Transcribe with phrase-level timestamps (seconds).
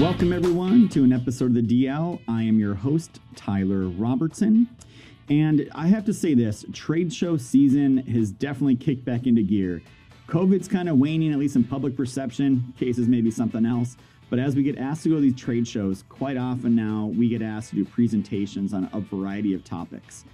[0.00, 2.20] Welcome, everyone, to an episode of the DL.
[2.28, 4.68] I am your host, Tyler Robertson.
[5.28, 9.82] And I have to say this trade show season has definitely kicked back into gear.
[10.28, 12.72] COVID's kind of waning, at least in public perception.
[12.78, 13.96] Cases maybe something else.
[14.30, 17.28] But as we get asked to go to these trade shows, quite often now we
[17.28, 20.24] get asked to do presentations on a variety of topics.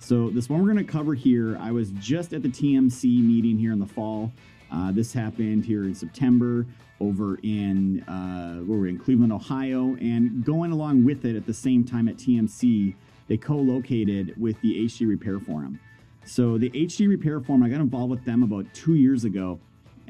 [0.00, 3.56] So, this one we're going to cover here, I was just at the TMC meeting
[3.56, 4.32] here in the fall.
[4.74, 6.66] Uh, this happened here in September
[7.00, 11.54] over in uh, where we're in Cleveland, Ohio, and going along with it at the
[11.54, 12.94] same time at TMC,
[13.28, 15.78] they co-located with the HD Repair Forum.
[16.24, 19.60] So the HD Repair Forum, I got involved with them about two years ago.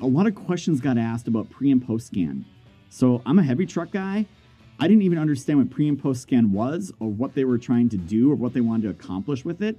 [0.00, 2.44] A lot of questions got asked about pre and post scan.
[2.88, 4.24] So I'm a heavy truck guy.
[4.80, 7.90] I didn't even understand what pre and post scan was, or what they were trying
[7.90, 9.76] to do, or what they wanted to accomplish with it.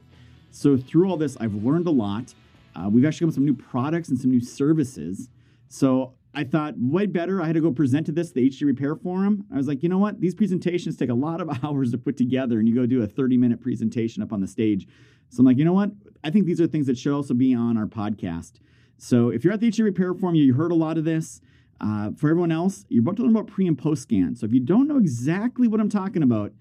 [0.51, 2.33] So through all this, I've learned a lot.
[2.75, 5.29] Uh, we've actually got some new products and some new services.
[5.67, 7.41] So I thought, way better.
[7.41, 9.45] I had to go present to this, the HD Repair Forum.
[9.53, 10.19] I was like, you know what?
[10.19, 13.07] These presentations take a lot of hours to put together, and you go do a
[13.07, 14.87] 30 minute presentation up on the stage.
[15.29, 15.91] So I'm like, you know what?
[16.23, 18.53] I think these are things that should also be on our podcast.
[18.97, 21.41] So if you're at the HD Repair Forum, you heard a lot of this.
[21.81, 24.35] Uh, for everyone else, you're about to learn about pre and post scan.
[24.35, 26.53] So if you don't know exactly what I'm talking about,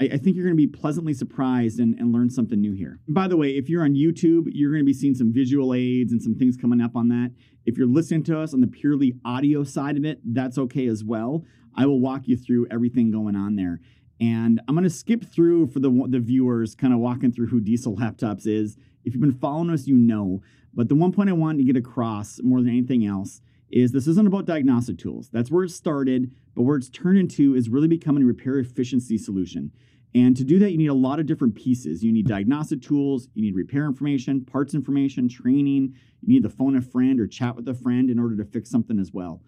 [0.00, 3.00] I, I think you're going to be pleasantly surprised and, and learn something new here.
[3.08, 6.12] By the way, if you're on YouTube, you're going to be seeing some visual aids
[6.12, 7.32] and some things coming up on that.
[7.66, 11.04] If you're listening to us on the purely audio side of it, that's okay as
[11.04, 11.44] well.
[11.74, 13.80] I will walk you through everything going on there.
[14.20, 17.60] And I'm going to skip through for the, the viewers, kind of walking through who
[17.60, 18.76] Diesel Laptops is.
[19.04, 20.42] If you've been following us, you know.
[20.74, 23.40] But the one point I wanted to get across more than anything else
[23.70, 25.28] is this isn't about diagnostic tools.
[25.30, 29.18] That's where it started, but where it's turned into is really becoming a repair efficiency
[29.18, 29.72] solution.
[30.14, 32.02] And to do that, you need a lot of different pieces.
[32.02, 36.76] You need diagnostic tools, you need repair information, parts information, training, you need to phone
[36.76, 39.42] a friend or chat with a friend in order to fix something as well.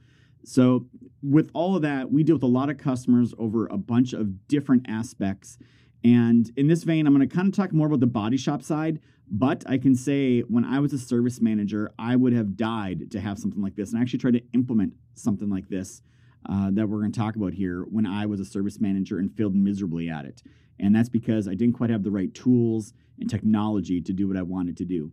[0.44, 0.86] So,
[1.22, 4.48] with all of that, we deal with a lot of customers over a bunch of
[4.48, 5.58] different aspects.
[6.02, 8.62] And in this vein, I'm going to kind of talk more about the body shop
[8.62, 13.12] side, but I can say when I was a service manager, I would have died
[13.12, 16.02] to have something like this and I actually tried to implement something like this
[16.48, 19.34] uh, that we're going to talk about here when I was a service manager and
[19.36, 20.42] failed miserably at it.
[20.78, 24.36] And that's because I didn't quite have the right tools and technology to do what
[24.36, 25.12] I wanted to do.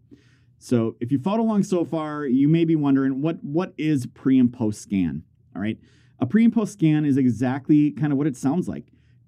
[0.60, 4.40] So if you followed along so far, you may be wondering what what is pre
[4.40, 5.24] and post scan.
[5.56, 5.78] All right.
[6.20, 8.86] A pre and post scan is exactly kind of what it sounds like.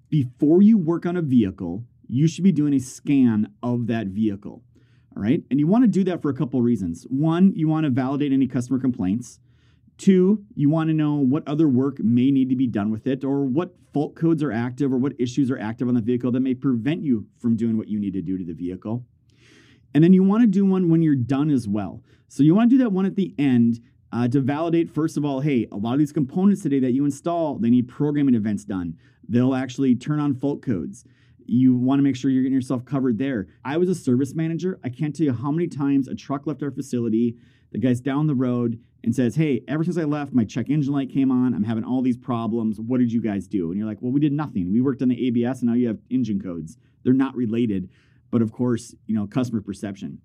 [0.08, 4.64] Before you work on a vehicle, you should be doing a scan of that vehicle.
[5.16, 5.42] All right.
[5.50, 7.04] And you want to do that for a couple of reasons.
[7.10, 9.40] One, you want to validate any customer complaints.
[9.98, 13.22] Two, you want to know what other work may need to be done with it,
[13.22, 16.40] or what fault codes are active, or what issues are active on the vehicle that
[16.40, 19.04] may prevent you from doing what you need to do to the vehicle.
[19.92, 22.02] And then you want to do one when you're done as well.
[22.28, 23.80] So you want to do that one at the end
[24.12, 27.04] uh, to validate, first of all, hey, a lot of these components today that you
[27.04, 28.96] install, they need programming events done.
[29.28, 31.04] They'll actually turn on fault codes.
[31.52, 33.48] You want to make sure you're getting yourself covered there.
[33.64, 34.78] I was a service manager.
[34.84, 37.34] I can't tell you how many times a truck left our facility.
[37.72, 40.92] The guy's down the road and says, Hey, ever since I left, my check engine
[40.92, 41.52] light came on.
[41.52, 42.78] I'm having all these problems.
[42.78, 43.70] What did you guys do?
[43.70, 44.72] And you're like, Well, we did nothing.
[44.72, 46.76] We worked on the ABS and now you have engine codes.
[47.02, 47.90] They're not related,
[48.30, 50.18] but of course, you know, customer perception.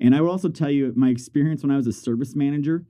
[0.00, 2.86] And I will also tell you my experience when I was a service manager.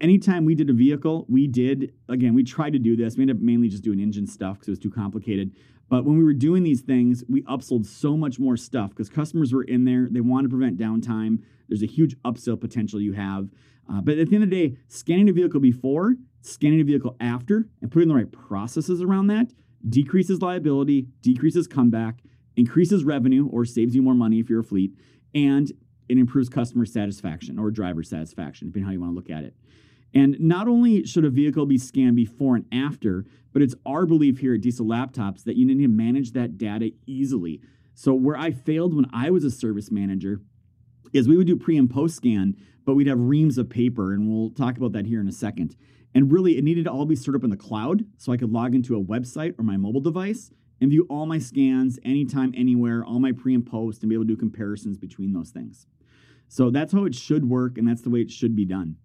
[0.00, 3.16] Anytime we did a vehicle, we did, again, we tried to do this.
[3.16, 5.50] We ended up mainly just doing engine stuff because it was too complicated.
[5.90, 9.52] But when we were doing these things, we upsold so much more stuff because customers
[9.52, 10.08] were in there.
[10.10, 11.42] They want to prevent downtime.
[11.68, 13.50] There's a huge upsell potential you have.
[13.92, 17.16] Uh, but at the end of the day, scanning a vehicle before, scanning a vehicle
[17.20, 19.52] after, and putting the right processes around that
[19.88, 22.20] decreases liability, decreases comeback,
[22.56, 24.92] increases revenue, or saves you more money if you're a fleet,
[25.34, 25.72] and
[26.08, 29.54] it improves customer satisfaction or driver satisfaction, depending how you want to look at it.
[30.12, 34.38] And not only should a vehicle be scanned before and after, but it's our belief
[34.38, 37.60] here at Diesel Laptops that you need to manage that data easily.
[37.94, 40.40] So, where I failed when I was a service manager
[41.12, 44.28] is we would do pre and post scan, but we'd have reams of paper, and
[44.28, 45.76] we'll talk about that here in a second.
[46.14, 48.50] And really, it needed to all be stored up in the cloud so I could
[48.50, 53.04] log into a website or my mobile device and view all my scans anytime, anywhere,
[53.04, 55.86] all my pre and post, and be able to do comparisons between those things.
[56.48, 58.96] So that's how it should work, and that's the way it should be done.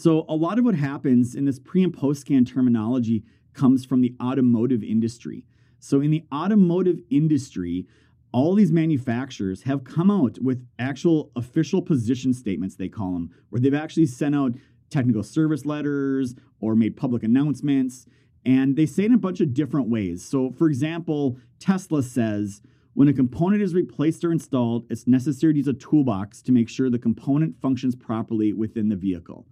[0.00, 4.00] So, a lot of what happens in this pre and post scan terminology comes from
[4.00, 5.44] the automotive industry.
[5.78, 7.86] So, in the automotive industry,
[8.32, 13.60] all these manufacturers have come out with actual official position statements, they call them, where
[13.60, 14.54] they've actually sent out
[14.88, 18.06] technical service letters or made public announcements.
[18.46, 20.24] And they say it in a bunch of different ways.
[20.24, 22.62] So, for example, Tesla says
[22.94, 26.70] when a component is replaced or installed, it's necessary to use a toolbox to make
[26.70, 29.44] sure the component functions properly within the vehicle.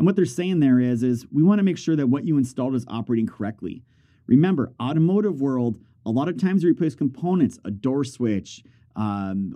[0.00, 2.38] And what they're saying there is, is we want to make sure that what you
[2.38, 3.82] installed is operating correctly.
[4.28, 8.64] Remember, automotive world, a lot of times you replace components, a door switch,
[8.96, 9.54] um,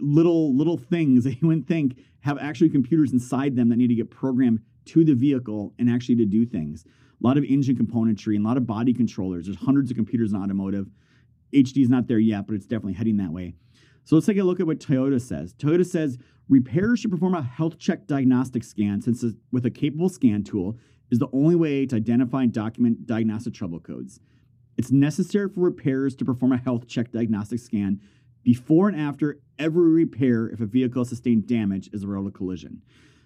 [0.00, 3.94] little little things that you wouldn't think have actually computers inside them that need to
[3.94, 6.86] get programmed to the vehicle and actually to do things.
[7.22, 9.44] A lot of engine componentry and a lot of body controllers.
[9.44, 10.88] There's hundreds of computers in automotive.
[11.52, 13.52] HD is not there yet, but it's definitely heading that way.
[14.04, 15.54] So let's take a look at what Toyota says.
[15.54, 16.18] Toyota says
[16.48, 20.76] repairers should perform a health check diagnostic scan since with a capable scan tool
[21.10, 24.20] is the only way to identify and document diagnostic trouble codes.
[24.76, 28.00] It's necessary for repairers to perform a health check diagnostic scan
[28.42, 32.82] before and after every repair if a vehicle sustained damage as a result of collision.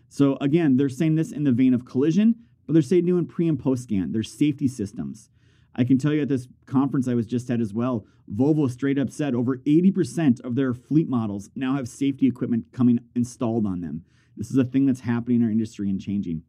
[0.09, 2.37] So again, they're saying this in the vein of collision,
[2.67, 4.13] but they're saying doing pre and post scan.
[4.13, 5.31] There's safety systems.
[5.79, 8.05] I can tell you at this conference I was just at as well,
[8.35, 12.99] Volvo straight up said over 80% of their fleet models now have safety equipment coming
[13.15, 14.05] installed on them.
[14.37, 16.43] This is a thing that's happening in our industry and changing.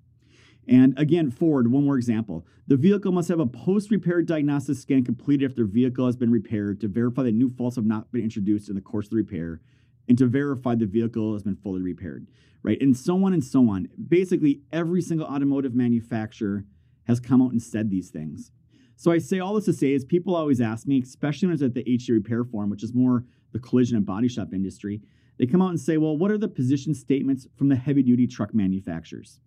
[0.67, 2.45] And again, Ford, one more example.
[2.67, 6.31] The vehicle must have a post repair diagnostic scan completed if their vehicle has been
[6.31, 9.17] repaired to verify that new faults have not been introduced in the course of the
[9.17, 9.61] repair
[10.07, 12.27] and to verify the vehicle has been fully repaired,
[12.63, 12.81] right?
[12.81, 13.89] And so on and so on.
[14.07, 16.65] Basically, every single automotive manufacturer
[17.05, 18.51] has come out and said these things.
[19.00, 21.56] So I say all this to say is people always ask me, especially when I
[21.56, 23.24] was at the HD Repair Forum, which is more
[23.54, 25.01] the collision and body shop industry,
[25.38, 28.28] they come out and say, well, what are the position statements from the heavy duty
[28.28, 29.40] truck manufacturers?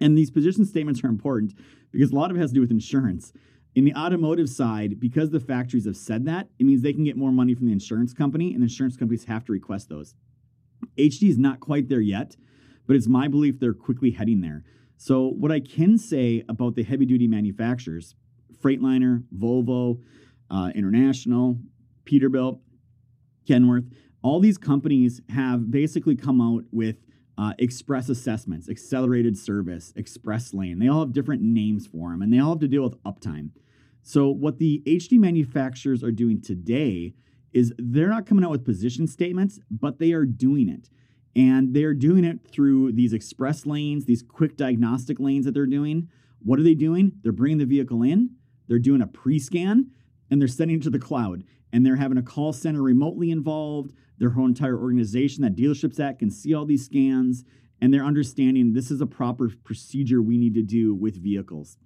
[0.00, 1.52] And these position statements are important
[1.92, 3.34] because a lot of it has to do with insurance.
[3.74, 7.18] In the automotive side, because the factories have said that, it means they can get
[7.18, 10.14] more money from the insurance company, and insurance companies have to request those.
[10.96, 12.34] HD is not quite there yet,
[12.86, 14.64] but it's my belief they're quickly heading there.
[14.96, 18.14] So, what I can say about the heavy duty manufacturers,
[18.62, 20.00] Freightliner, Volvo,
[20.50, 21.58] uh, International,
[22.04, 22.60] Peterbilt,
[23.48, 23.90] Kenworth,
[24.22, 26.96] all these companies have basically come out with
[27.38, 30.78] uh, express assessments, accelerated service, express lane.
[30.78, 33.50] They all have different names for them and they all have to deal with uptime.
[34.02, 37.14] So, what the HD manufacturers are doing today
[37.52, 40.88] is they're not coming out with position statements, but they are doing it.
[41.36, 46.08] And they're doing it through these express lanes, these quick diagnostic lanes that they're doing.
[46.40, 47.12] What are they doing?
[47.22, 48.30] They're bringing the vehicle in,
[48.70, 49.90] they're doing a pre scan,
[50.30, 51.44] and they're sending it to the cloud.
[51.72, 56.18] And they're having a call center remotely involved their whole entire organization that dealerships at
[56.18, 57.44] can see all these scans
[57.80, 61.78] and they're understanding this is a proper procedure we need to do with vehicles.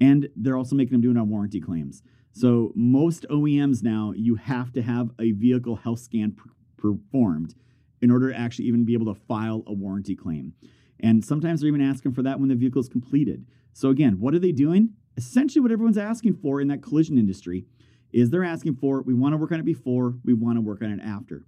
[0.00, 2.02] And they're also making them do it on warranty claims.
[2.32, 6.48] So most OEMs now, you have to have a vehicle health scan pr-
[6.78, 7.54] performed
[8.00, 10.54] in order to actually even be able to file a warranty claim.
[10.98, 13.44] And sometimes they're even asking for that when the vehicle is completed.
[13.74, 14.94] So again, what are they doing?
[15.16, 17.66] Essentially what everyone's asking for in that collision industry
[18.12, 20.82] is they're asking for we want to work on it before, we want to work
[20.82, 21.44] on it after.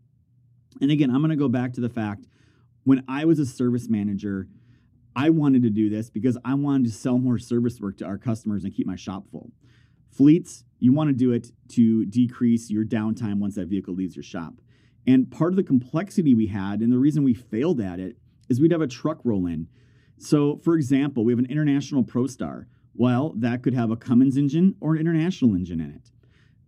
[0.80, 2.26] And again, I'm going to go back to the fact
[2.84, 4.48] when I was a service manager,
[5.16, 8.18] I wanted to do this because I wanted to sell more service work to our
[8.18, 9.52] customers and keep my shop full.
[10.10, 14.22] Fleets, you want to do it to decrease your downtime once that vehicle leaves your
[14.22, 14.54] shop.
[15.06, 18.16] And part of the complexity we had, and the reason we failed at it,
[18.48, 19.68] is we'd have a truck roll in.
[20.18, 22.66] So, for example, we have an international ProStar.
[22.94, 26.10] Well, that could have a Cummins engine or an international engine in it.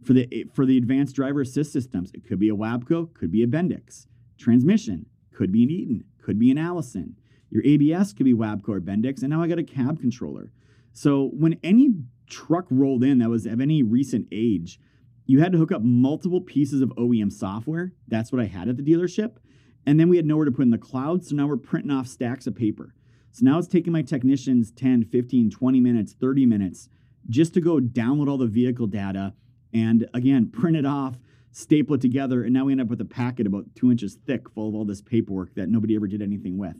[0.03, 3.43] For the for the advanced driver assist systems, it could be a Wabco, could be
[3.43, 4.07] a Bendix.
[4.39, 7.17] Transmission could be an Eaton, could be an Allison.
[7.51, 10.51] Your ABS could be Wabco or Bendix, and now I got a cab controller.
[10.93, 11.95] So when any
[12.27, 14.81] truck rolled in that was of any recent age,
[15.27, 17.93] you had to hook up multiple pieces of OEM software.
[18.09, 19.37] That's what I had at the dealership.
[19.85, 21.25] And then we had nowhere to put in the cloud.
[21.25, 22.95] So now we're printing off stacks of paper.
[23.37, 26.89] So now it's taking my technicians 10, 15, 20 minutes, 30 minutes
[27.29, 29.35] just to go download all the vehicle data
[29.75, 31.19] and again, print it off,
[31.51, 34.49] staple it together, and now we end up with a packet about two inches thick
[34.49, 36.77] full of all this paperwork that nobody ever did anything with.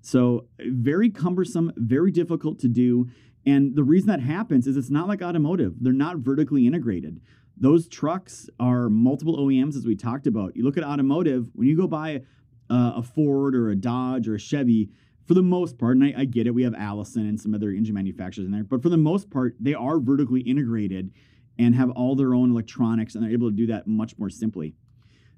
[0.00, 3.10] So, very cumbersome, very difficult to do.
[3.44, 7.20] And the reason that happens is it's not like automotive, they're not vertically integrated.
[7.56, 10.54] Those trucks are multiple OEMs, as we talked about.
[10.54, 12.22] You look at automotive, when you go buy
[12.70, 14.90] uh, a Ford or a Dodge or a Chevy,
[15.28, 17.70] for the most part, and I, I get it, we have Allison and some other
[17.70, 21.12] engine manufacturers in there, but for the most part, they are vertically integrated
[21.58, 24.74] and have all their own electronics, and they're able to do that much more simply.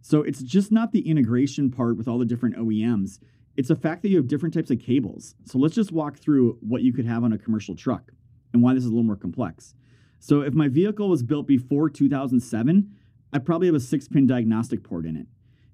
[0.00, 3.18] So it's just not the integration part with all the different OEMs.
[3.56, 5.35] It's the fact that you have different types of cables.
[5.44, 8.12] So let's just walk through what you could have on a commercial truck
[8.52, 9.75] and why this is a little more complex.
[10.20, 12.94] So if my vehicle was built before 2007,
[13.32, 15.26] I probably have a six pin diagnostic port in it.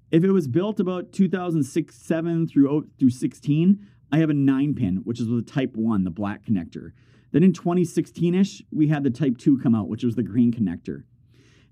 [0.09, 4.73] If it was built about 2006, 7 through, oh, through 16, I have a nine
[4.73, 6.91] pin, which is the type 1, the black connector.
[7.31, 10.51] Then in 2016 ish, we had the Type 2 come out, which was the green
[10.51, 11.03] connector.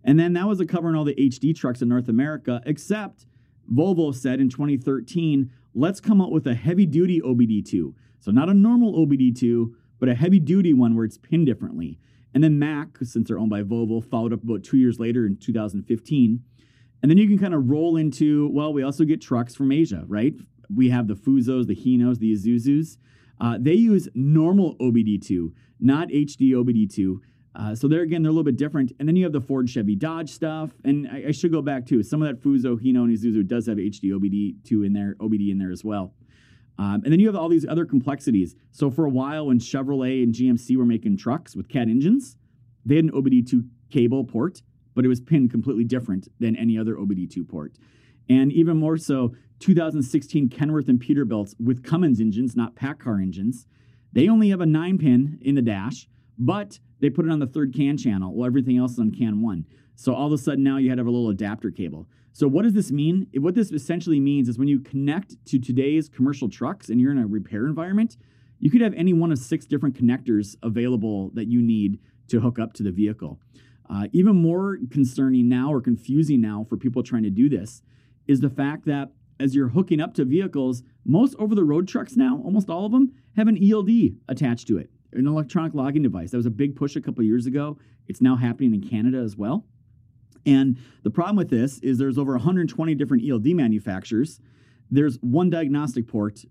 [0.03, 3.25] And then that was a covering all the HD trucks in North America, except
[3.73, 7.93] Volvo said in 2013, let's come out with a heavy duty OBD2.
[8.19, 11.99] So not a normal OBD2, but a heavy duty one where it's pinned differently.
[12.33, 15.37] And then Mack, since they're owned by Volvo, followed up about two years later in
[15.37, 16.43] 2015.
[17.01, 20.03] And then you can kind of roll into, well, we also get trucks from Asia,
[20.07, 20.33] right?
[20.73, 22.97] We have the Fusos, the Hinos, the Isuzus.
[23.39, 27.19] Uh, they use normal OBD2, not HD OBD2.
[27.55, 28.91] Uh, so there again, they're a little bit different.
[28.99, 30.71] And then you have the Ford, Chevy, Dodge stuff.
[30.83, 32.03] And I, I should go back too.
[32.03, 35.57] Some of that Fuso, Hino, and Isuzu does have HD OBD2 in there, OBD in
[35.57, 36.13] there as well.
[36.77, 38.55] Um, and then you have all these other complexities.
[38.71, 42.35] So for a while, when Chevrolet and GMC were making trucks with CAT engines,
[42.85, 44.61] they had an OBD2 cable port,
[44.93, 47.77] but it was pinned completely different than any other OBD2 port.
[48.27, 53.65] And even more so, 2016 Kenworth and Peterbilt with Cummins engines, not PACCAR engines,
[54.13, 56.07] they only have a nine pin in the dash,
[56.37, 58.33] but they put it on the third CAN channel.
[58.33, 59.65] Well, everything else is on CAN 1.
[59.95, 62.07] So all of a sudden now you had to have a little adapter cable.
[62.33, 63.27] So what does this mean?
[63.35, 67.17] What this essentially means is when you connect to today's commercial trucks and you're in
[67.17, 68.17] a repair environment,
[68.59, 72.59] you could have any one of six different connectors available that you need to hook
[72.59, 73.39] up to the vehicle.
[73.89, 77.81] Uh, even more concerning now or confusing now for people trying to do this
[78.27, 82.15] is the fact that as you're hooking up to vehicles, most over the road trucks
[82.15, 83.89] now, almost all of them, have an ELD
[84.27, 86.31] attached to it an electronic logging device.
[86.31, 87.77] That was a big push a couple years ago.
[88.07, 89.65] It's now happening in Canada as well.
[90.45, 94.39] And the problem with this is there's over 120 different ELD manufacturers.
[94.91, 96.41] There's one diagnostic port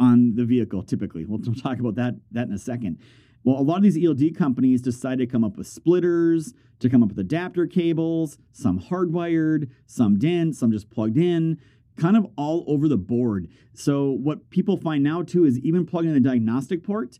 [0.00, 1.24] on the vehicle typically.
[1.24, 2.98] We'll talk about that that in a second.
[3.44, 7.04] Well, a lot of these ELD companies decided to come up with splitters, to come
[7.04, 11.60] up with adapter cables, some hardwired, some DIN, some just plugged in,
[11.96, 13.48] kind of all over the board.
[13.74, 17.18] So what people find now too is even plugging in the diagnostic port,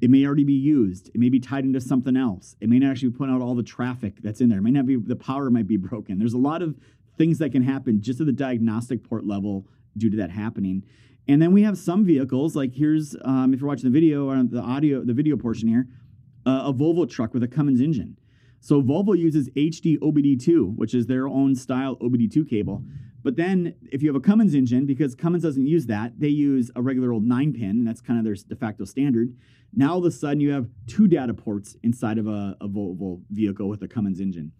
[0.00, 1.08] it may already be used.
[1.08, 2.56] It may be tied into something else.
[2.60, 4.58] It may not actually be putting out all the traffic that's in there.
[4.58, 6.18] It may not be the power might be broken.
[6.18, 6.76] There's a lot of
[7.16, 9.66] things that can happen just at the diagnostic port level
[9.96, 10.84] due to that happening.
[11.26, 14.42] And then we have some vehicles like here's um, if you're watching the video or
[14.42, 15.86] the audio, the video portion here,
[16.44, 18.18] uh, a Volvo truck with a Cummins engine.
[18.60, 22.84] So Volvo uses HD OBD2, which is their own style OBD2 cable.
[23.24, 26.70] But then if you have a Cummins engine, because Cummins doesn't use that, they use
[26.76, 29.34] a regular old nine pin, and that's kind of their de facto standard.
[29.72, 33.22] Now all of a sudden you have two data ports inside of a, a Volvo
[33.30, 34.52] vehicle with a Cummins engine.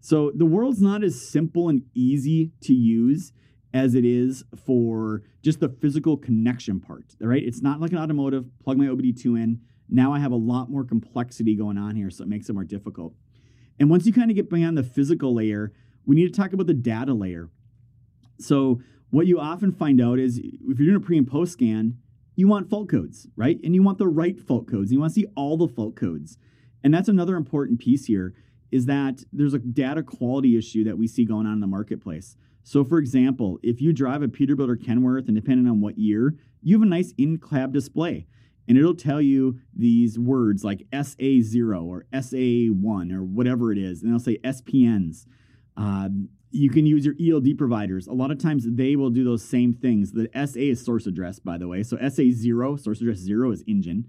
[0.00, 3.32] So the world's not as simple and easy to use
[3.72, 7.42] as it is for just the physical connection part, right?
[7.42, 9.60] It's not like an automotive, plug my OBD2 in.
[9.88, 12.64] Now I have a lot more complexity going on here, so it makes it more
[12.64, 13.14] difficult.
[13.78, 15.72] And once you kind of get beyond the physical layer,
[16.04, 17.48] we need to talk about the data layer.
[18.40, 18.80] So
[19.10, 21.98] what you often find out is if you're doing a pre and post scan,
[22.36, 23.58] you want fault codes, right?
[23.62, 24.92] And you want the right fault codes.
[24.92, 26.38] You want to see all the fault codes.
[26.82, 28.34] And that's another important piece here
[28.70, 32.36] is that there's a data quality issue that we see going on in the marketplace.
[32.62, 36.34] So, for example, if you drive a Peterbilt or Kenworth, and depending on what year,
[36.62, 38.26] you have a nice in-cab display,
[38.68, 44.12] and it'll tell you these words like SA0 or SA1 or whatever it is, and
[44.12, 45.26] they'll say SPNs.
[45.76, 48.06] Um, you can use your ELD providers.
[48.06, 50.12] A lot of times they will do those same things.
[50.12, 51.82] The SA is source address, by the way.
[51.82, 54.06] So SA0, source address 0 is engine.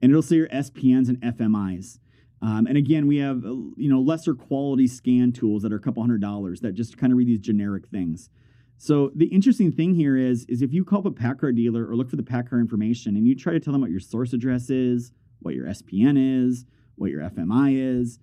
[0.00, 1.98] And it'll say your SPNs and FMIs.
[2.42, 6.02] Um, and again, we have you know lesser quality scan tools that are a couple
[6.02, 8.30] hundred dollars that just kind of read these generic things.
[8.78, 11.96] So the interesting thing here is, is if you call up a PACCAR dealer or
[11.96, 14.70] look for the PACCAR information and you try to tell them what your source address
[14.70, 16.64] is, what your SPN is,
[16.96, 18.18] what your FMI is,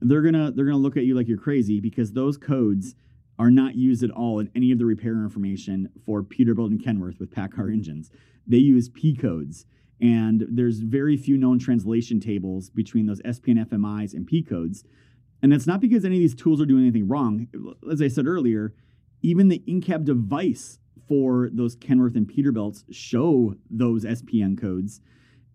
[0.00, 2.94] they're gonna they're gonna look at you like you're crazy because those codes
[3.38, 7.20] are not used at all in any of the repair information for Peterbilt and Kenworth
[7.20, 8.10] with PACCAR engines.
[8.46, 9.66] They use P codes,
[10.00, 14.84] and there's very few known translation tables between those SPN FMIs and P codes.
[15.40, 17.46] And that's not because any of these tools are doing anything wrong.
[17.90, 18.74] As I said earlier,
[19.22, 25.00] even the in-cab device for those Kenworth and Peterbilts show those SPN codes.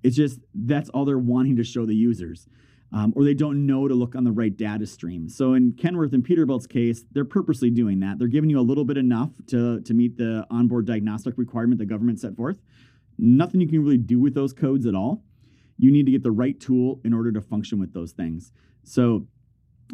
[0.01, 2.47] It's just that's all they're wanting to show the users
[2.93, 5.27] um, or they don't know to look on the right data stream.
[5.27, 8.19] So in Kenworth and Peterbilt's case, they're purposely doing that.
[8.19, 11.85] They're giving you a little bit enough to, to meet the onboard diagnostic requirement the
[11.85, 12.57] government set forth.
[13.17, 15.23] Nothing you can really do with those codes at all.
[15.77, 18.51] You need to get the right tool in order to function with those things.
[18.83, 19.27] So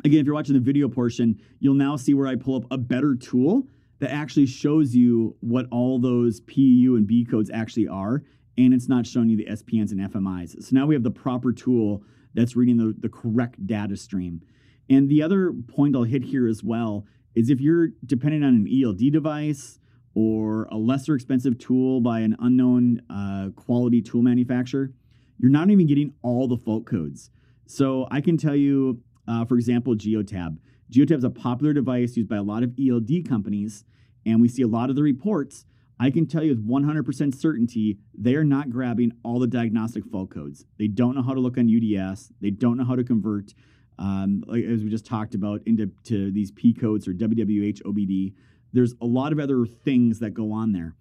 [0.03, 2.77] again, if you're watching the video portion, you'll now see where I pull up a
[2.77, 3.67] better tool
[3.99, 8.23] that actually shows you what all those PU and B codes actually are,
[8.57, 10.61] and it's not showing you the SPNs and FMIs.
[10.63, 14.41] So now we have the proper tool that's reading the, the correct data stream.
[14.89, 17.05] And the other point I'll hit here as well
[17.35, 19.79] is if you're dependent on an ELD device
[20.15, 24.91] or a lesser expensive tool by an unknown uh, quality tool manufacturer,
[25.37, 27.29] you're not even getting all the fault codes.
[27.65, 30.57] So I can tell you, uh, for example, Geotab.
[30.91, 33.85] Geotab is a popular device used by a lot of ELD companies,
[34.25, 35.65] and we see a lot of the reports
[35.99, 40.29] I can tell you with 100% certainty, they are not grabbing all the diagnostic fault
[40.29, 40.65] codes.
[40.77, 42.31] They don't know how to look on UDS.
[42.39, 43.53] They don't know how to convert,
[43.97, 48.33] um, like, as we just talked about, into to these P codes or WWH OBD.
[48.71, 50.95] There's a lot of other things that go on there.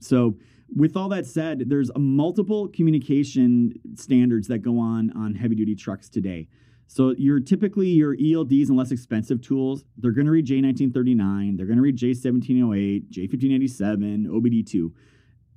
[0.00, 0.36] So,
[0.74, 6.08] with all that said, there's multiple communication standards that go on on heavy duty trucks
[6.08, 6.48] today.
[6.92, 11.66] So you're typically your ELDs and less expensive tools, they're going to read J1939, they're
[11.66, 14.90] going to read J1708, J1587, OBD2.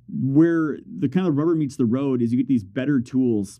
[0.08, 3.58] Where the kind of rubber meets the road is you get these better tools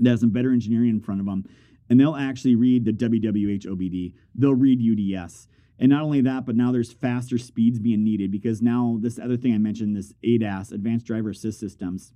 [0.00, 1.44] that have some better engineering in front of them,
[1.88, 4.14] and they'll actually read the WWH OBD.
[4.34, 5.46] They'll read UDS.
[5.78, 9.36] And not only that, but now there's faster speeds being needed because now this other
[9.36, 12.12] thing I mentioned, this ADAS, Advanced Driver Assist Systems.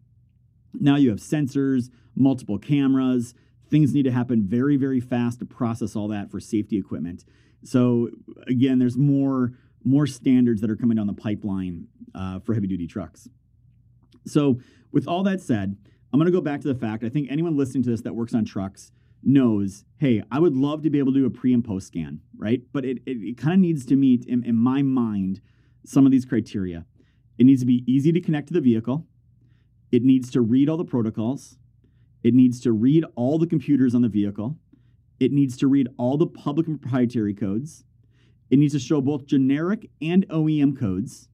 [0.74, 3.34] Now you have sensors, multiple cameras,
[3.70, 7.24] things need to happen very, very fast to process all that for safety equipment.
[7.64, 8.10] So
[8.46, 12.86] again, there's more more standards that are coming down the pipeline uh, for heavy duty
[12.86, 13.28] trucks.
[14.26, 14.60] So
[14.92, 15.76] with all that said,
[16.12, 18.14] I'm going to go back to the fact I think anyone listening to this that
[18.14, 21.52] works on trucks knows, hey, I would love to be able to do a pre
[21.52, 22.62] and post scan, right?
[22.72, 25.40] But it, it, it kind of needs to meet, in, in my mind,
[25.84, 26.84] some of these criteria.
[27.38, 29.06] It needs to be easy to connect to the vehicle.
[29.90, 31.56] It needs to read all the protocols.
[32.22, 34.56] It needs to read all the computers on the vehicle.
[35.18, 37.84] It needs to read all the public and proprietary codes.
[38.50, 41.28] It needs to show both generic and OEM codes.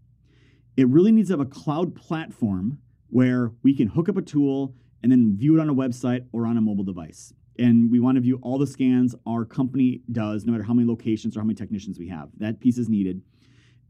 [0.76, 2.78] It really needs to have a cloud platform
[3.08, 6.46] where we can hook up a tool and then view it on a website or
[6.46, 7.32] on a mobile device.
[7.58, 10.86] And we want to view all the scans our company does, no matter how many
[10.86, 12.28] locations or how many technicians we have.
[12.36, 13.22] That piece is needed.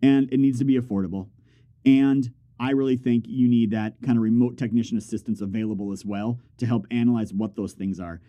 [0.03, 1.29] And it needs to be affordable.
[1.85, 6.41] And I really think you need that kind of remote technician assistance available as well
[6.59, 8.21] to help analyze what those things are.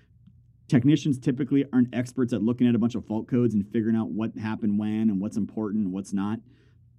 [0.68, 4.10] Technicians typically aren't experts at looking at a bunch of fault codes and figuring out
[4.10, 6.40] what happened when and what's important and what's not.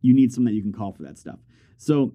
[0.00, 1.38] You need someone that you can call for that stuff.
[1.76, 2.14] So,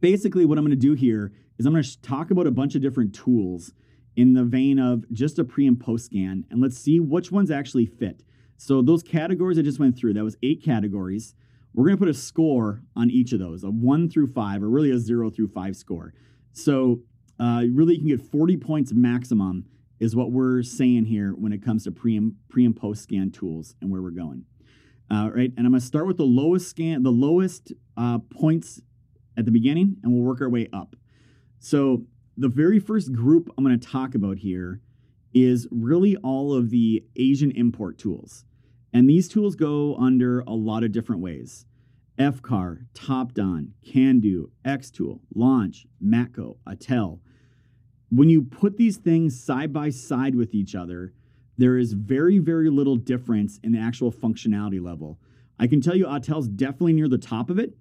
[0.00, 2.74] basically, what I'm going to do here is I'm going to talk about a bunch
[2.74, 3.72] of different tools
[4.16, 7.52] in the vein of just a pre and post scan, and let's see which ones
[7.52, 8.24] actually fit.
[8.56, 11.34] So, those categories I just went through, that was eight categories.
[11.74, 14.68] We're going to put a score on each of those, a one through five, or
[14.68, 16.14] really a zero through five score.
[16.52, 17.00] So,
[17.40, 19.64] uh, really, you can get 40 points maximum,
[19.98, 23.30] is what we're saying here when it comes to pre and, pre and post scan
[23.30, 24.44] tools and where we're going.
[25.10, 28.80] Uh, right, and I'm going to start with the lowest scan, the lowest uh, points
[29.36, 30.94] at the beginning, and we'll work our way up.
[31.58, 32.04] So,
[32.36, 34.80] the very first group I'm going to talk about here
[35.32, 38.44] is really all of the Asian import tools.
[38.94, 41.66] And these tools go under a lot of different ways.
[42.16, 47.18] FCAR, TopDon, CANDO, Xtool, Launch, Matco, Autel.
[48.08, 51.12] When you put these things side by side with each other,
[51.58, 55.18] there is very, very little difference in the actual functionality level.
[55.58, 57.76] I can tell you Autel's definitely near the top of it,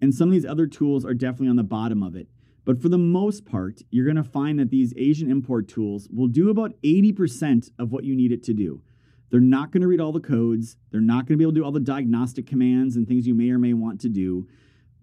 [0.00, 2.26] and some of these other tools are definitely on the bottom of it.
[2.64, 6.26] But for the most part, you're going to find that these Asian import tools will
[6.26, 8.82] do about 80% of what you need it to do.
[9.30, 10.76] They're not going to read all the codes.
[10.90, 13.34] They're not going to be able to do all the diagnostic commands and things you
[13.34, 14.46] may or may want to do.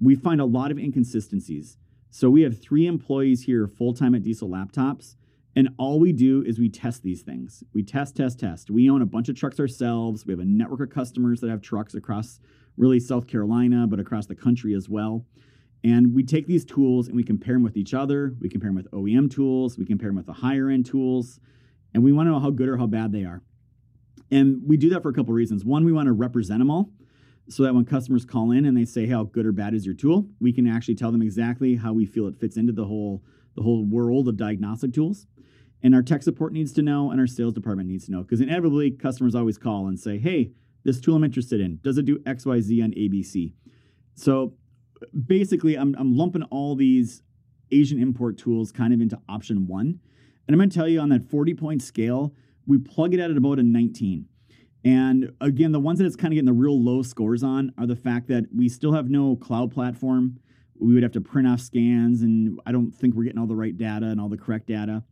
[0.01, 1.77] We find a lot of inconsistencies.
[2.09, 5.15] So we have three employees here full time at Diesel Laptops,
[5.55, 7.63] and all we do is we test these things.
[7.73, 8.69] We test, test, test.
[8.69, 10.25] We own a bunch of trucks ourselves.
[10.25, 12.39] We have a network of customers that have trucks across
[12.77, 15.25] really South Carolina, but across the country as well.
[15.83, 18.33] And we take these tools and we compare them with each other.
[18.41, 19.77] We compare them with OEM tools.
[19.77, 21.39] We compare them with the higher end tools.
[21.93, 23.41] And we want to know how good or how bad they are.
[24.31, 25.63] And we do that for a couple reasons.
[25.63, 26.89] One, we want to represent them all
[27.47, 29.95] so that when customers call in and they say how good or bad is your
[29.95, 33.23] tool, we can actually tell them exactly how we feel it fits into the whole
[33.55, 35.27] the whole world of diagnostic tools.
[35.81, 38.41] And our tech support needs to know and our sales department needs to know because
[38.41, 40.51] inevitably customers always call and say, "Hey,
[40.83, 43.53] this tool I'm interested in, does it do XYZ on ABC?"
[44.15, 44.55] So
[45.27, 47.21] basically I'm I'm lumping all these
[47.71, 49.99] Asian import tools kind of into option 1.
[50.47, 52.33] And I'm going to tell you on that 40 point scale,
[52.67, 54.27] we plug it at about a 19.
[54.83, 57.87] And again, the ones that it's kind of getting the real low scores on are
[57.87, 60.39] the fact that we still have no cloud platform.
[60.79, 63.55] We would have to print off scans, and I don't think we're getting all the
[63.55, 65.03] right data and all the correct data.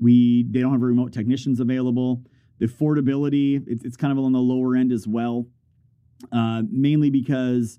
[0.00, 2.24] We they don't have remote technicians available.
[2.58, 5.46] The affordability it's, it's kind of on the lower end as well,
[6.32, 7.78] uh, mainly because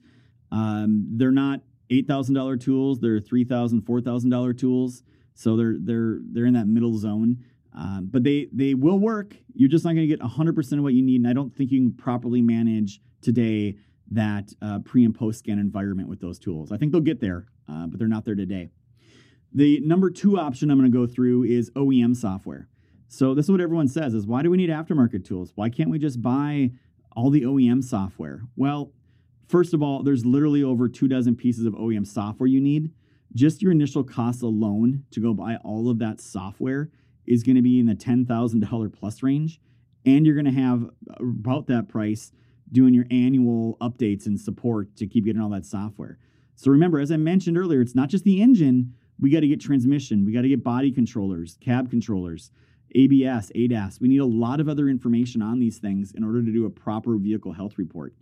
[0.52, 5.04] um, they're not eight thousand dollar tools; they're three thousand, four thousand dollar tools.
[5.34, 7.44] So they're they're they're in that middle zone.
[7.76, 9.36] Um, but they they will work.
[9.54, 11.72] You're just not going to get 100% of what you need, and I don't think
[11.72, 13.78] you can properly manage today
[14.12, 16.72] that uh, pre and post scan environment with those tools.
[16.72, 18.70] I think they'll get there, uh, but they're not there today.
[19.54, 22.68] The number two option I'm going to go through is OEM software.
[23.08, 25.52] So this is what everyone says: is why do we need aftermarket tools?
[25.56, 26.72] Why can't we just buy
[27.16, 28.42] all the OEM software?
[28.56, 28.92] Well,
[29.54, 32.92] First of all, there's literally over two dozen pieces of OEM software you need.
[33.36, 36.90] Just your initial cost alone to go buy all of that software
[37.26, 39.60] is going to be in the $10,000 plus range.
[40.06, 42.32] And you're going to have about that price
[42.72, 46.18] doing your annual updates and support to keep getting all that software.
[46.56, 48.94] So remember, as I mentioned earlier, it's not just the engine.
[49.20, 52.52] We got to get transmission, we got to get body controllers, cab controllers,
[52.96, 54.02] ABS, ADAS.
[54.02, 56.70] We need a lot of other information on these things in order to do a
[56.70, 58.14] proper vehicle health report.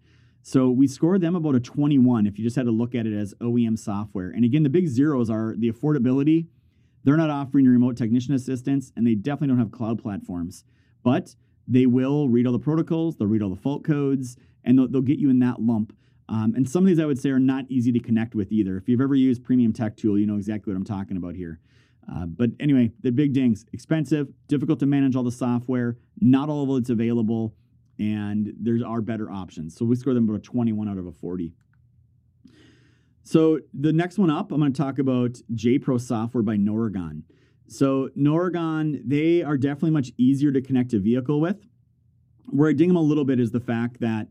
[0.44, 3.14] So we scored them about a 21 if you just had to look at it
[3.14, 4.30] as OEM software.
[4.30, 6.48] And again, the big zeros are the affordability.
[7.04, 10.64] They're not offering remote technician assistance, and they definitely don't have cloud platforms.
[11.04, 11.36] But
[11.68, 15.02] they will read all the protocols, they'll read all the fault codes, and they'll, they'll
[15.02, 15.96] get you in that lump.
[16.30, 18.78] Um, and some of these I would say are not easy to connect with either.
[18.78, 21.60] If you've ever used Premium Tech Tool, you know exactly what I'm talking about here.
[22.12, 26.64] Uh, but anyway, the big dings expensive, difficult to manage all the software, not all
[26.64, 27.54] of it's available,
[28.00, 29.76] and there are better options.
[29.76, 31.54] So we score them about a 21 out of a 40.
[33.24, 37.24] So the next one up, I'm going to talk about JPro software by Noregon.
[37.68, 41.66] So Noregon, they are definitely much easier to connect a vehicle with.
[42.48, 44.28] Where I ding them a little bit is the fact that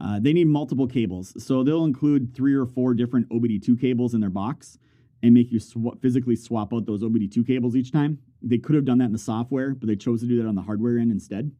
[0.00, 1.32] uh, they need multiple cables.
[1.42, 4.78] So they'll include three or four different OBD2 cables in their box
[5.22, 8.18] and make you sw- physically swap out those OBD2 cables each time.
[8.42, 10.56] They could have done that in the software, but they chose to do that on
[10.56, 11.52] the hardware end instead.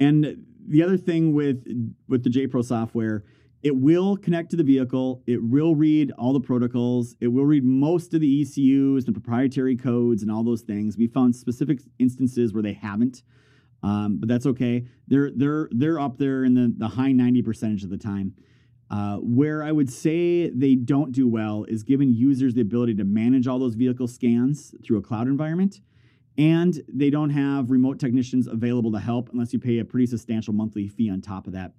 [0.00, 1.64] And the other thing with
[2.08, 3.24] with the JPro software,
[3.64, 5.22] it will connect to the vehicle.
[5.26, 7.16] It will read all the protocols.
[7.20, 10.98] It will read most of the ECUs and proprietary codes and all those things.
[10.98, 13.22] We found specific instances where they haven't.
[13.82, 14.86] Um, but that's okay.
[15.08, 18.34] They're they're they're up there in the, the high 90 percentage of the time.
[18.90, 23.04] Uh, where I would say they don't do well is giving users the ability to
[23.04, 25.80] manage all those vehicle scans through a cloud environment.
[26.36, 30.52] And they don't have remote technicians available to help unless you pay a pretty substantial
[30.52, 31.72] monthly fee on top of that.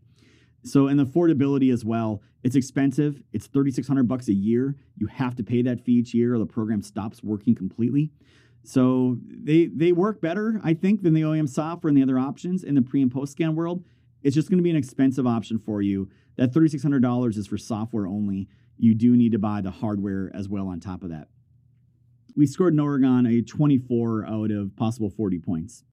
[0.65, 2.21] So, and affordability as well.
[2.43, 3.21] It's expensive.
[3.33, 4.75] It's 3600 bucks a year.
[4.97, 8.11] You have to pay that fee each year or the program stops working completely.
[8.63, 12.63] So they they work better, I think, than the OEM software and the other options
[12.63, 13.83] in the pre and post scan world.
[14.23, 16.09] It's just going to be an expensive option for you.
[16.37, 18.49] That $3,600 is for software only.
[18.77, 21.27] You do need to buy the hardware as well on top of that.
[22.35, 25.83] We scored Noregon a 24 out of possible 40 points.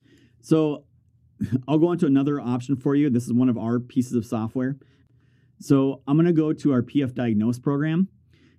[0.40, 0.84] So
[1.68, 3.10] I'll go into another option for you.
[3.10, 4.76] This is one of our pieces of software.
[5.60, 8.08] So I'm going to go to our PF Diagnose program.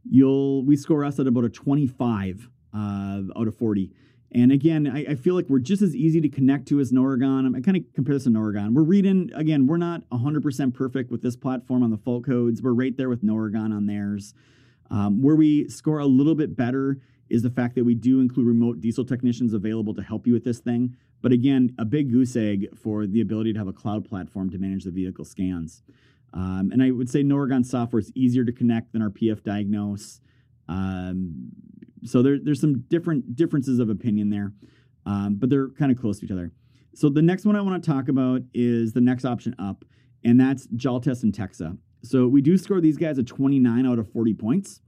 [0.09, 3.91] You'll we score us at about a 25 uh, out of 40.
[4.35, 7.55] And again, I, I, feel like we're just as easy to connect to as Noregon.
[7.55, 8.73] I kind of compare this to Noregon.
[8.73, 12.61] We're reading, again, we're not 100% perfect with this platform on the fault codes.
[12.61, 14.33] We're right there with Noregon on theirs.
[14.89, 16.97] Um, where we score a little bit better
[17.29, 20.43] is the fact that we do include remote diesel technicians available to help you with
[20.43, 20.95] this thing.
[21.23, 24.59] But again, a big goose egg for the ability to have a cloud platform to
[24.59, 25.81] manage the vehicle scans.
[26.33, 30.19] Um, and I would say Noregon software is easier to connect than our PF Diagnose.
[30.67, 31.49] Um,
[32.03, 34.51] so there, there's some different differences of opinion there,
[35.05, 36.51] um, but they're kind of close to each other.
[36.93, 39.85] So the next one I want to talk about is the next option up,
[40.25, 41.77] and that's Jaltest and Texa.
[42.03, 44.81] So we do score these guys a 29 out of 40 points.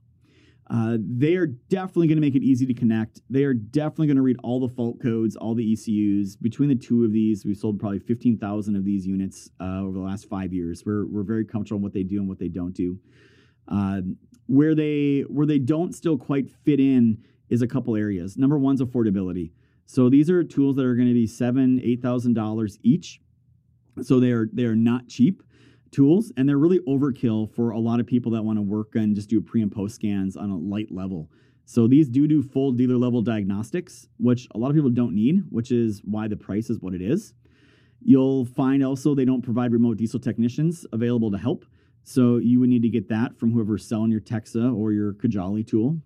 [0.68, 3.22] Uh, they are definitely going to make it easy to connect.
[3.30, 6.36] They are definitely going to read all the fault codes, all the ECUs.
[6.38, 10.04] Between the two of these, we've sold probably 15,000 of these units uh, over the
[10.04, 10.84] last five years.
[10.84, 13.00] We're, we're very comfortable in what they do and what they don't do.
[13.68, 14.02] Uh,
[14.48, 18.38] where they where they don't still quite fit in is a couple areas.
[18.38, 19.52] Number one's affordability.
[19.88, 23.22] So these are tools that are going to be seven, eight thousand dollars each.
[24.02, 25.42] So they are they are not cheap
[25.96, 29.16] tools, and they're really overkill for a lot of people that want to work and
[29.16, 31.30] just do pre and post scans on a light level.
[31.66, 35.44] So these do do full dealer level diagnostics, which a lot of people don't need,
[35.50, 37.34] which is why the price is what it is.
[38.02, 41.66] You'll find also they don't provide remote diesel technicians available to help.
[42.04, 45.66] So you would need to get that from whoever's selling your Texa or your Kajali
[45.66, 45.98] tool.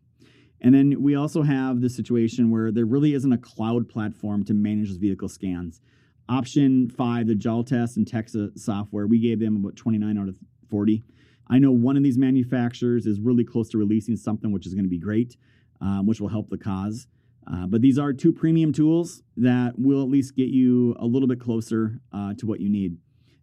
[0.61, 4.53] And then we also have the situation where there really isn't a cloud platform to
[4.53, 5.81] manage those vehicle scans.
[6.29, 10.35] Option five, the Jaltest and Texa's software, we gave them about 29 out of
[10.69, 11.03] 40.
[11.47, 14.85] I know one of these manufacturers is really close to releasing something which is going
[14.85, 15.37] to be great,
[15.81, 17.07] um, which will help the cause.
[17.51, 21.27] Uh, but these are two premium tools that will at least get you a little
[21.27, 22.97] bit closer uh, to what you need.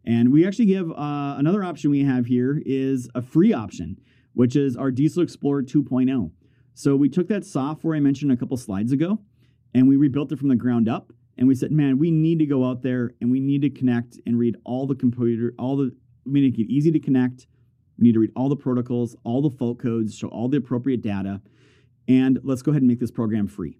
[0.04, 3.96] And we actually give uh, another option we have here is a free option,
[4.34, 6.30] which is our Diesel Explorer 2.0.
[6.74, 9.18] So we took that software I mentioned a couple slides ago
[9.74, 11.10] and we rebuilt it from the ground up.
[11.38, 14.18] And we said, man, we need to go out there and we need to connect
[14.26, 15.94] and read all the computer, all the,
[16.24, 17.46] we need to get easy to connect.
[17.98, 21.02] We need to read all the protocols, all the fault codes, show all the appropriate
[21.02, 21.40] data.
[22.08, 23.78] And let's go ahead and make this program free.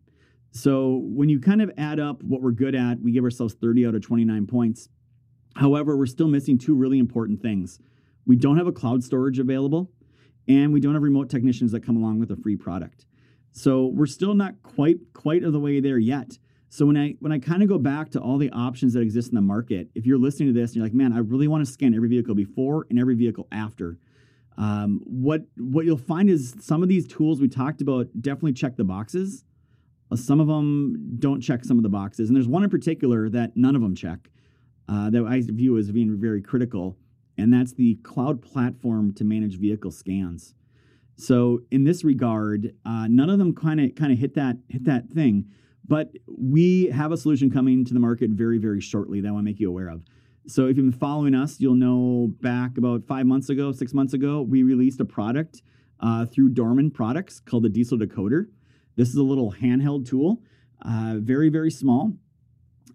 [0.51, 3.87] So when you kind of add up what we're good at, we give ourselves 30
[3.87, 4.88] out of 29 points.
[5.55, 7.79] However, we're still missing two really important things.
[8.27, 9.90] We don't have a cloud storage available,
[10.49, 13.07] and we don't have remote technicians that come along with a free product.
[13.53, 16.38] So we're still not quite quite of the way there yet.
[16.68, 19.29] So when I when I kind of go back to all the options that exist
[19.29, 21.64] in the market, if you're listening to this and you're like, man, I really want
[21.64, 23.98] to scan every vehicle before and every vehicle after,
[24.59, 28.76] um, what what you'll find is some of these tools we talked about definitely check
[28.76, 29.44] the boxes.
[30.11, 33.29] Uh, some of them don't check some of the boxes, and there's one in particular
[33.29, 34.31] that none of them check
[34.88, 36.96] uh, that I view as being very critical,
[37.37, 40.55] and that's the cloud platform to manage vehicle scans.
[41.16, 44.85] So in this regard, uh, none of them kind of kind of hit that hit
[44.85, 45.46] that thing.
[45.88, 49.44] But we have a solution coming to the market very, very shortly that I want
[49.44, 50.03] to make you aware of.
[50.49, 54.14] So if you've been following us, you'll know back about five months ago, six months
[54.14, 55.62] ago, we released a product
[56.01, 58.46] uh, through Dorman Products called the Diesel Decoder.
[58.96, 60.42] This is a little handheld tool,
[60.83, 62.12] uh, very, very small.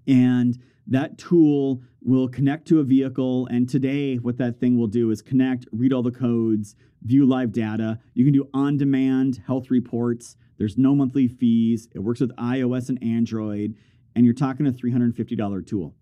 [0.08, 0.58] And
[0.91, 3.47] that tool will connect to a vehicle.
[3.47, 7.54] And today, what that thing will do is connect, read all the codes, view live
[7.54, 7.99] data.
[8.13, 10.36] You can do on demand health reports.
[10.58, 11.88] There's no monthly fees.
[11.95, 13.75] It works with iOS and Android.
[14.15, 15.95] And you're talking a $350 tool.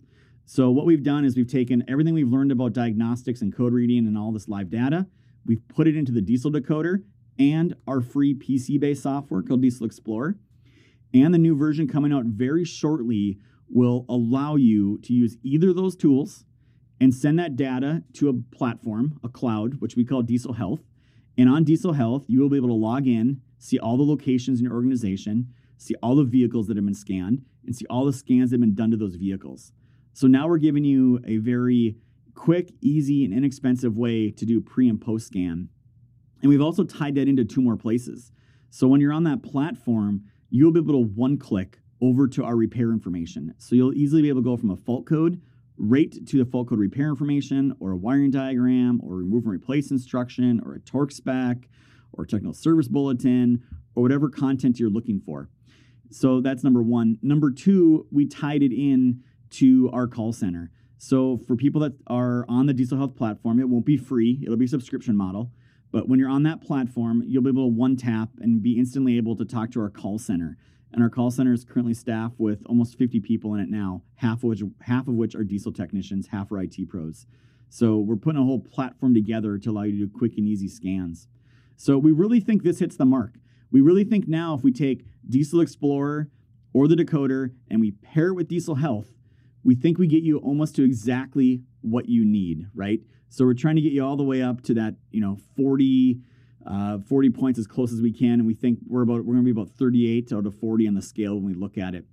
[0.46, 4.08] So, what we've done is we've taken everything we've learned about diagnostics and code reading
[4.08, 5.06] and all this live data,
[5.46, 7.04] we've put it into the Diesel decoder
[7.38, 10.40] and our free PC based software called Diesel Explorer.
[11.14, 13.38] And the new version coming out very shortly
[13.70, 16.46] will allow you to use either of those tools
[17.00, 20.82] and send that data to a platform, a cloud, which we call Diesel Health.
[21.38, 24.60] And on Diesel Health, you will be able to log in, see all the locations
[24.60, 28.14] in your organization, see all the vehicles that have been scanned, and see all the
[28.14, 29.72] scans that have been done to those vehicles.
[30.14, 31.96] So now we're giving you a very
[32.36, 35.70] quick, easy, and inexpensive way to do pre and post scan.
[36.42, 38.32] And we've also tied that into two more places.
[38.70, 42.56] So when you're on that platform, you'll be able to one click over to our
[42.56, 43.54] repair information.
[43.58, 45.42] So you'll easily be able to go from a fault code
[45.80, 49.92] right to the fault code repair information or a wiring diagram or remove and replace
[49.92, 51.70] instruction or a torque spec
[52.12, 53.64] or technical service bulletin
[53.96, 55.50] or whatever content you're looking for.
[56.12, 57.18] So that's number one.
[57.22, 60.72] Number two, we tied it in to our call center.
[60.98, 64.58] So for people that are on the Diesel Health platform, it won't be free, it'll
[64.58, 65.52] be a subscription model.
[65.92, 69.18] But when you're on that platform, you'll be able to one tap and be instantly
[69.18, 70.58] able to talk to our call center.
[70.92, 74.38] And our call center is currently staffed with almost 50 people in it now, half
[74.38, 77.28] of which half of which are diesel technicians, half are IT pros.
[77.70, 80.68] So we're putting a whole platform together to allow you to do quick and easy
[80.68, 81.28] scans.
[81.76, 83.36] So we really think this hits the mark.
[83.72, 86.30] We really think now if we take Diesel Explorer
[86.74, 89.14] or the decoder and we pair it with Diesel Health,
[89.64, 93.00] we think we get you almost to exactly what you need, right?
[93.30, 96.20] So we're trying to get you all the way up to that, you know, 40
[96.66, 99.46] uh, 40 points as close as we can, and we think we're about we're going
[99.46, 102.06] to be about 38 out of 40 on the scale when we look at it.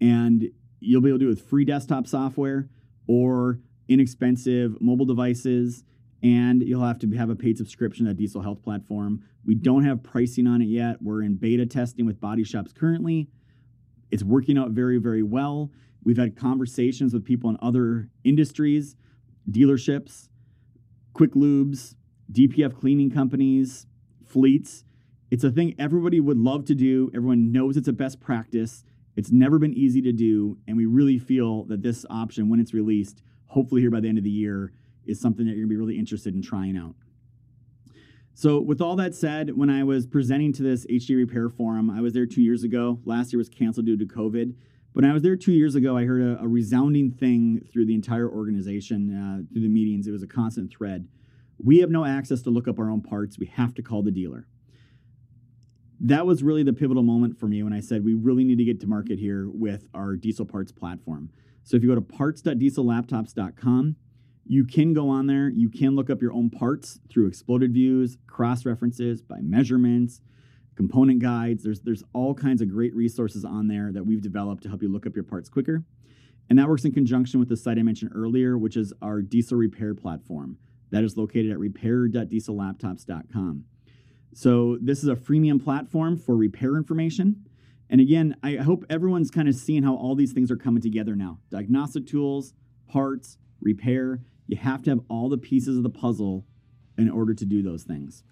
[0.00, 2.68] And you'll be able to do it with free desktop software
[3.06, 5.84] or inexpensive mobile devices,
[6.22, 9.22] and you'll have to have a paid subscription at Diesel Health platform.
[9.44, 11.00] We don't have pricing on it yet.
[11.00, 13.28] We're in beta testing with body shops currently.
[14.10, 15.70] It's working out very, very well.
[16.02, 18.96] We've had conversations with people in other industries,
[19.50, 20.28] dealerships,
[21.12, 21.94] quick lubes,
[22.32, 23.86] DPF cleaning companies,
[24.24, 24.84] fleets.
[25.30, 27.10] It's a thing everybody would love to do.
[27.14, 28.84] Everyone knows it's a best practice.
[29.16, 30.58] It's never been easy to do.
[30.66, 34.18] And we really feel that this option, when it's released, hopefully here by the end
[34.18, 34.72] of the year,
[35.06, 36.94] is something that you're going to be really interested in trying out.
[38.34, 42.02] So, with all that said, when I was presenting to this HD Repair Forum, I
[42.02, 43.00] was there two years ago.
[43.06, 44.54] Last year was canceled due to COVID.
[44.92, 47.86] But when I was there two years ago, I heard a, a resounding thing through
[47.86, 50.06] the entire organization, uh, through the meetings.
[50.06, 51.08] It was a constant thread.
[51.58, 53.38] We have no access to look up our own parts.
[53.38, 54.46] We have to call the dealer.
[55.98, 58.64] That was really the pivotal moment for me when I said we really need to
[58.64, 61.30] get to market here with our diesel parts platform.
[61.64, 63.96] So if you go to parts.diesellaptops.com,
[64.48, 65.48] you can go on there.
[65.48, 70.20] You can look up your own parts through exploded views, cross references by measurements,
[70.76, 71.64] component guides.
[71.64, 74.88] There's, there's all kinds of great resources on there that we've developed to help you
[74.88, 75.82] look up your parts quicker.
[76.48, 79.58] And that works in conjunction with the site I mentioned earlier, which is our diesel
[79.58, 80.58] repair platform.
[80.90, 83.64] That is located at repair.diesellaptops.com.
[84.34, 87.46] So, this is a freemium platform for repair information.
[87.88, 91.14] And again, I hope everyone's kind of seeing how all these things are coming together
[91.14, 92.54] now diagnostic tools,
[92.88, 94.20] parts, repair.
[94.46, 96.46] You have to have all the pieces of the puzzle
[96.98, 98.22] in order to do those things.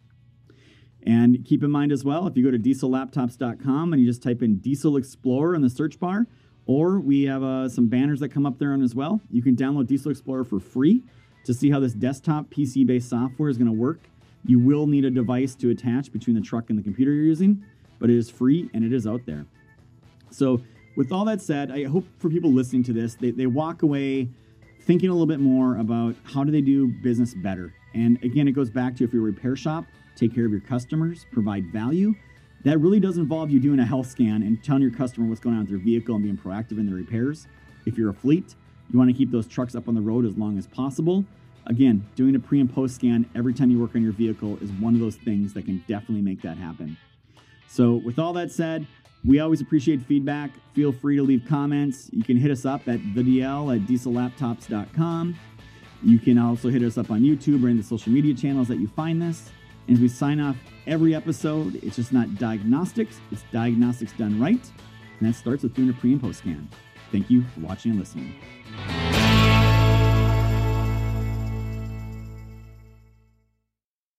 [1.07, 4.43] And keep in mind as well, if you go to diesellaptops.com and you just type
[4.43, 6.27] in Diesel Explorer in the search bar,
[6.67, 9.55] or we have uh, some banners that come up there on as well, you can
[9.55, 11.03] download Diesel Explorer for free
[11.45, 14.01] to see how this desktop PC based software is going to work,
[14.47, 17.65] you will need a device to attach between the truck and the computer you're using,
[17.99, 19.47] but it is free and it is out there.
[20.31, 20.61] So,
[20.97, 24.29] with all that said, I hope for people listening to this, they, they walk away
[24.83, 27.75] thinking a little bit more about how do they do business better.
[27.95, 30.61] And again, it goes back to if you're a repair shop, take care of your
[30.61, 32.15] customers, provide value.
[32.65, 35.55] That really does involve you doing a health scan and telling your customer what's going
[35.57, 37.47] on with their vehicle and being proactive in the repairs.
[37.87, 38.55] If you're a fleet,
[38.93, 41.25] you want to keep those trucks up on the road as long as possible.
[41.67, 44.71] Again, doing a pre and post scan every time you work on your vehicle is
[44.73, 46.97] one of those things that can definitely make that happen.
[47.69, 48.87] So, with all that said,
[49.25, 50.51] we always appreciate feedback.
[50.75, 52.11] Feel free to leave comments.
[52.13, 55.37] You can hit us up at the DL at diesellaptops.com.
[56.03, 58.79] You can also hit us up on YouTube or in the social media channels that
[58.79, 59.51] you find this.
[59.89, 61.77] And as we sign off every episode.
[61.83, 64.61] It's just not diagnostics, it's diagnostics done right.
[65.21, 66.69] And that starts with doing a pre and post scan.
[67.11, 68.35] Thank you for watching and listening.